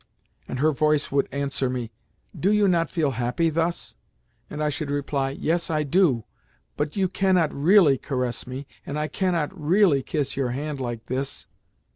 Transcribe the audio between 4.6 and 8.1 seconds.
I should reply, "Yes, I do, but you cannot really